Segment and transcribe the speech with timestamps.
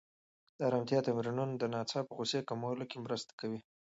[0.57, 3.59] د ارامتیا تمرینونه د ناڅاپه غوسې کمولو کې مرسته کوي.